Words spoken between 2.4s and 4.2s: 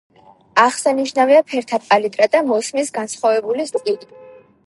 მოსმის განსხვავებული სტილი.